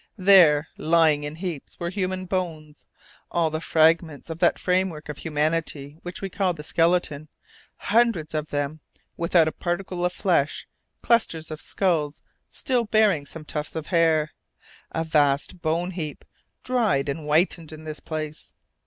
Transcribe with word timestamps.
There, 0.17 0.67
lying 0.77 1.25
in 1.25 1.35
heaps, 1.35 1.79
were 1.79 1.91
human 1.91 2.25
bones, 2.25 2.87
all 3.29 3.51
the 3.51 3.61
fragments 3.61 4.31
of 4.31 4.39
that 4.39 4.57
framework 4.57 5.09
of 5.09 5.19
humanity 5.19 5.95
which 6.01 6.23
we 6.23 6.29
call 6.31 6.55
the 6.55 6.63
skeleton, 6.63 7.27
hundreds 7.77 8.33
of 8.33 8.49
them, 8.49 8.79
without 9.15 9.47
a 9.47 9.51
particle 9.51 10.03
of 10.03 10.11
flesh, 10.11 10.67
clusters 11.03 11.51
of 11.51 11.61
skulls 11.61 12.23
still 12.49 12.85
bearing 12.85 13.27
some 13.27 13.45
tufts 13.45 13.75
of 13.75 13.85
hair 13.93 14.33
a 14.91 15.03
vast 15.03 15.61
bone 15.61 15.91
heap, 15.91 16.25
dried 16.63 17.07
and 17.07 17.25
whitened 17.25 17.71
in 17.71 17.83
this 17.83 17.99
place! 17.99 18.53